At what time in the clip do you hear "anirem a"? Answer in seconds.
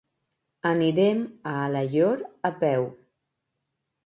0.69-1.53